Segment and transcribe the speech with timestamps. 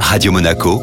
[0.00, 0.80] Radio Monaco,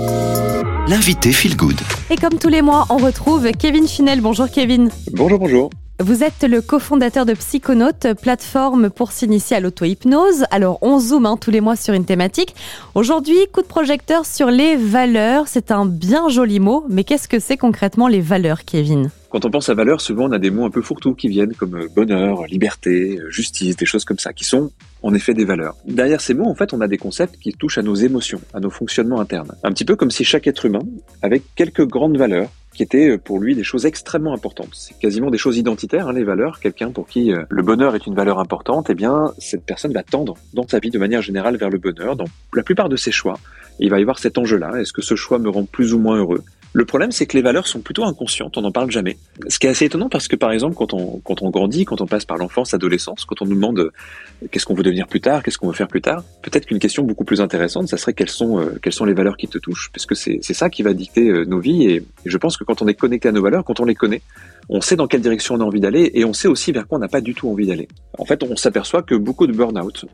[0.88, 1.80] l'invité Feel Good.
[2.10, 4.22] Et comme tous les mois, on retrouve Kevin Finel.
[4.22, 4.90] Bonjour Kevin.
[5.14, 5.70] Bonjour, bonjour.
[6.00, 10.44] Vous êtes le cofondateur de Psychonautes, plateforme pour s'initier à l'auto-hypnose.
[10.50, 12.56] Alors, on zoome hein, tous les mois sur une thématique.
[12.96, 15.48] Aujourd'hui, coup de projecteur sur les valeurs.
[15.48, 19.12] C'est un bien joli mot, mais qu'est-ce que c'est concrètement les valeurs, Kevin?
[19.30, 21.54] Quand on pense à valeurs, souvent on a des mots un peu fourre-tout qui viennent
[21.54, 24.72] comme euh, bonheur, liberté, euh, justice, des choses comme ça, qui sont
[25.04, 25.76] en effet des valeurs.
[25.86, 28.60] Derrière ces mots, en fait, on a des concepts qui touchent à nos émotions, à
[28.60, 29.52] nos fonctionnements internes.
[29.64, 30.82] Un petit peu comme si chaque être humain
[31.22, 34.70] avait quelques grandes valeurs qui étaient euh, pour lui des choses extrêmement importantes.
[34.74, 36.60] C'est quasiment des choses identitaires, hein, les valeurs.
[36.60, 40.04] Quelqu'un pour qui euh, le bonheur est une valeur importante, eh bien, cette personne va
[40.04, 42.16] tendre dans sa vie de manière générale vers le bonheur.
[42.16, 43.38] Dans la plupart de ses choix,
[43.80, 44.80] il va y avoir cet enjeu-là.
[44.80, 46.44] Est-ce que ce choix me rend plus ou moins heureux?
[46.76, 49.18] Le problème, c'est que les valeurs sont plutôt inconscientes, on n'en parle jamais.
[49.48, 52.02] Ce qui est assez étonnant parce que, par exemple, quand on, quand on grandit, quand
[52.02, 53.92] on passe par l'enfance, l'adolescence, quand on nous demande euh,
[54.50, 57.04] qu'est-ce qu'on veut devenir plus tard, qu'est-ce qu'on veut faire plus tard, peut-être qu'une question
[57.04, 59.92] beaucoup plus intéressante, ça serait quelles sont, euh, quelles sont les valeurs qui te touchent,
[59.94, 62.82] parce que c'est ça qui va dicter euh, nos vies, et, je pense que quand
[62.82, 64.24] on est connecté à nos valeurs, quand on les connaît,
[64.68, 66.98] on sait dans quelle direction on a envie d'aller, et on sait aussi vers quoi
[66.98, 67.88] on n'a pas du tout envie d'aller.
[68.18, 70.06] En fait, on s'aperçoit que beaucoup de burn-out,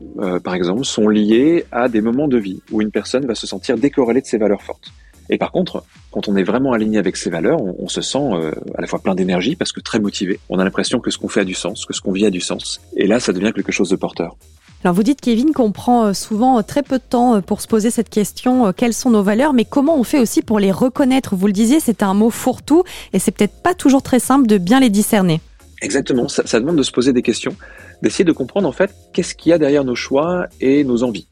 [0.44, 3.78] par exemple, sont liés à des moments de vie où une personne va se sentir
[3.78, 4.92] décorrélée de ses valeurs fortes.
[5.30, 8.52] Et par contre, quand on est vraiment aligné avec ses valeurs, on, se sent euh,
[8.76, 10.40] à la fois plein d'énergie parce que très motivé.
[10.48, 12.30] On a l'impression que ce qu'on fait a du sens, que ce qu'on vit a
[12.30, 12.80] du sens.
[12.96, 14.36] Et là, ça devient quelque chose de porteur.
[14.82, 17.68] Alors vous dites Kevin qu'on prend euh, souvent euh, très peu de temps pour se
[17.68, 21.36] poser cette question quelles sont nos valeurs mais comment on fait aussi pour les reconnaître?
[21.36, 24.58] Vous le disiez, c'est un mot fourre-tout et c'est peut-être pas toujours très simple de
[24.58, 25.40] bien les discerner.
[25.82, 27.54] Exactement, ça, ça demande de se poser des questions,
[28.02, 31.26] d'essayer de comprendre en fait qu'est-ce qu'il y a derrière nos choix et nos envies.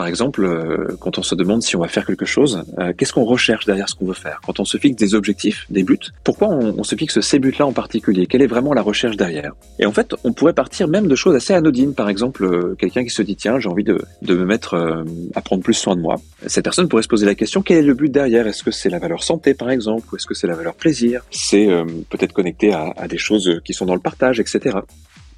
[0.00, 3.12] Par exemple, euh, quand on se demande si on va faire quelque chose, euh, qu'est-ce
[3.12, 5.98] qu'on recherche derrière ce qu'on veut faire Quand on se fixe des objectifs, des buts,
[6.24, 9.84] pourquoi on, se fixe ces buts-là en particulier Quelle est vraiment la recherche derrière Et
[9.84, 11.92] en fait, on pourrait partir même de choses assez anodines.
[11.92, 15.62] Par exemple, euh, quelqu'un qui se dit tiens, j'ai envie de, me mettre à prendre
[15.62, 16.16] plus soin de moi.
[16.46, 18.88] Cette personne pourrait se poser la question quel est le but derrière Est-ce que c'est
[18.88, 21.68] la valeur santé, par exemple, ou est-ce que c'est la valeur plaisir C'est
[22.08, 24.78] peut-être connecté à, à des choses qui sont dans le partage, etc.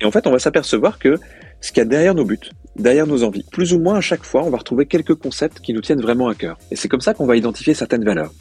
[0.00, 1.18] Et en fait, on va s'apercevoir que
[1.62, 3.44] ce qu'il y a derrière nos buts, derrière nos envies.
[3.50, 6.28] Plus ou moins à chaque fois, on va retrouver quelques concepts qui nous tiennent vraiment
[6.28, 6.58] à cœur.
[6.70, 8.32] Et c'est comme ça qu'on va identifier certaines valeurs.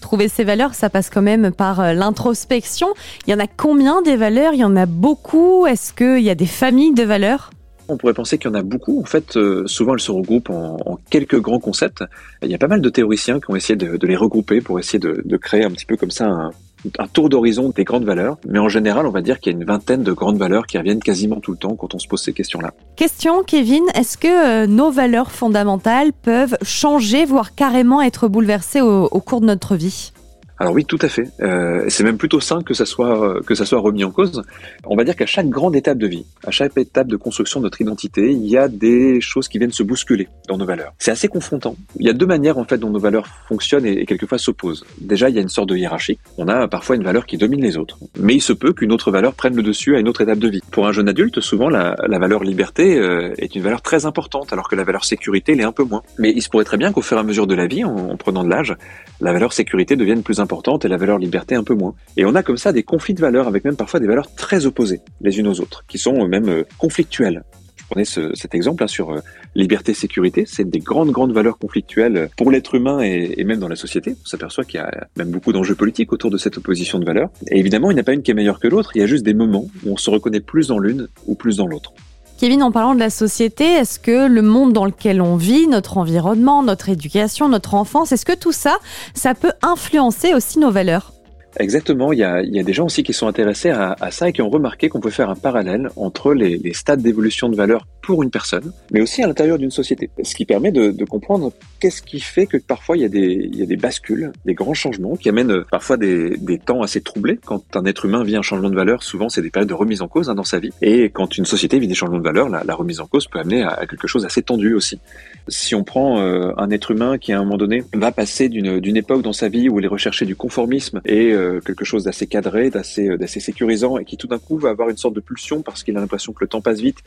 [0.00, 2.88] Trouver ces valeurs, ça passe quand même par euh, l'introspection.
[3.26, 4.54] Il y en a combien des valeurs?
[4.54, 5.66] Il y en a beaucoup?
[5.66, 7.50] Est-ce qu'il y a des familles de valeurs?
[7.88, 9.00] On pourrait penser qu'il y en a beaucoup.
[9.00, 12.02] En fait, euh, souvent, elles se regroupent en, quelques grands concepts.
[12.42, 15.00] Il y a pas mal de théoriciens qui ont essayé de, les regrouper pour essayer
[15.00, 16.50] de, de, créer un petit peu comme ça un,
[16.98, 19.58] un tour d'horizon des grandes valeurs, mais en général, on va dire qu'il y a
[19.58, 22.22] une vingtaine de grandes valeurs qui reviennent quasiment tout le temps quand on se pose
[22.22, 22.72] ces questions-là.
[22.96, 29.08] Question, Kevin, est-ce que euh, nos valeurs fondamentales peuvent changer, voire carrément être bouleversées au
[29.20, 30.12] cours de notre vie?
[30.60, 31.26] Alors oui, tout à fait.
[31.40, 34.42] Euh, c'est même plutôt sain que ça soit que ça soit remis en cause.
[34.84, 37.64] On va dire qu'à chaque grande étape de vie, à chaque étape de construction de
[37.64, 40.92] notre identité, il y a des choses qui viennent se bousculer dans nos valeurs.
[40.98, 41.76] C'est assez confrontant.
[41.98, 44.84] Il y a deux manières en fait dont nos valeurs fonctionnent et, quelquefois s'opposent.
[45.00, 46.18] Déjà, il y a une sorte de hiérarchie.
[46.36, 49.10] On a parfois une valeur qui domine les autres, mais il se peut qu'une autre
[49.10, 50.60] valeur prenne le dessus à une autre étape de vie.
[50.72, 54.52] Pour un jeune adulte, souvent la, la valeur liberté euh, est une valeur très importante,
[54.52, 56.02] alors que la valeur sécurité l'est un peu moins.
[56.18, 58.14] Mais il se pourrait très bien qu'au fur et à mesure de la vie, en
[58.18, 58.76] prenant de l'âge,
[59.22, 60.49] la valeur sécurité devienne plus importante
[60.82, 61.94] et la valeur liberté un peu moins.
[62.16, 64.66] Et on a comme ça des conflits de valeurs avec même parfois des valeurs très
[64.66, 67.44] opposées les unes aux autres, qui sont même euh, conflictuelles.
[67.76, 69.18] Je prenais cet exemple hein, sur euh,
[69.56, 73.74] liberté sécurité, c'est des grandes grandes valeurs conflictuelles pour l'être humain et, même dans la
[73.74, 74.14] société.
[74.22, 77.30] On s'aperçoit qu'il y a même beaucoup d'enjeux politiques autour de cette opposition de valeurs.
[77.50, 79.06] Et évidemment, il n'y a pas une qui est meilleure que l'autre, il y a
[79.06, 81.92] juste des moments où on se reconnaît plus dans l'une ou plus dans l'autre.
[82.40, 85.98] Kevin, en parlant de la société, est-ce que le monde dans lequel on vit, notre
[85.98, 88.78] environnement, notre éducation, notre enfance, est-ce que tout ça,
[89.12, 91.12] ça peut influencer aussi nos valeurs?
[91.58, 94.50] Exactement, il y, a, des gens aussi qui sont intéressés à, ça et qui ont
[94.50, 98.72] remarqué qu'on peut faire un parallèle entre les, stades d'évolution de valeur pour une personne,
[98.92, 100.10] mais aussi à l'intérieur d'une société.
[100.22, 103.66] Ce qui permet de, comprendre qu'est-ce qui fait que parfois il y, a des, il
[103.66, 107.38] des bascules, des grands changements qui amènent euh, parfois des, temps assez troublés.
[107.44, 110.02] Quand un être humain vit un changement de valeur, souvent c'est des périodes de remise
[110.02, 110.70] en cause hein, dans sa vie.
[110.82, 113.62] Et quand une société vit des changements de valeur, la, remise en cause peut amener
[113.62, 115.00] à, quelque chose assez tendu aussi.
[115.48, 118.96] Si on prend euh, un être humain qui à un moment donné va passer d'une
[118.96, 122.26] époque dans sa vie où il est recherché du conformisme et euh, quelque chose d'assez
[122.26, 125.62] cadré, d'assez d'assez sécurisant et qui tout d'un coup va avoir une sorte de pulsion
[125.62, 126.98] parce qu'il a l'impression que le temps passe vite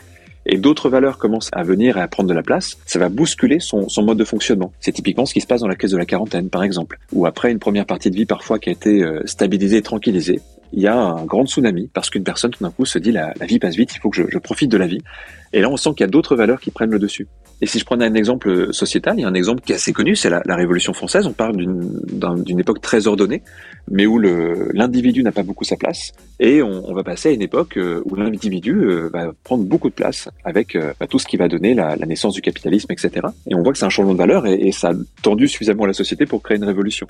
[0.45, 3.59] et d'autres valeurs commencent à venir et à prendre de la place, ça va bousculer
[3.59, 4.73] son, mode de fonctionnement.
[4.79, 7.25] C'est typiquement ce qui se passe dans la crise de la quarantaine, par exemple, ou
[7.25, 10.41] après une première partie de vie parfois qui a été euh, stabilisée et tranquillisée.
[10.73, 13.33] Il y a un grand tsunami parce qu'une personne tout d'un coup se dit la,
[13.41, 15.01] vie passe vite, il faut que je profite de la vie.
[15.53, 17.27] Et là, on sent qu'il y a d'autres valeurs qui prennent le dessus.
[17.61, 19.93] Et si je prenais un exemple sociétal, il y a un exemple qui est assez
[19.93, 21.25] connu, c'est la, Révolution française.
[21.27, 23.41] On parle d'une époque très ordonnée,
[23.89, 26.13] mais où l'individu n'a pas beaucoup sa place.
[26.39, 29.93] Et on, va passer à une époque euh, où l'individu euh, va prendre beaucoup de
[29.93, 33.27] place avec euh, bah, tout ce qui va donner la, la, naissance du capitalisme, etc.
[33.49, 35.85] Et on voit que c'est un changement de valeur et, et, ça a tendu suffisamment
[35.85, 37.07] la société pour créer une révolution.